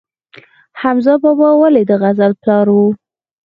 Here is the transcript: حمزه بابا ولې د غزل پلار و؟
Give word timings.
حمزه 0.81 1.13
بابا 1.23 1.49
ولې 1.61 1.83
د 1.89 1.91
غزل 2.01 2.31
پلار 2.41 2.67
و؟ 2.71 2.77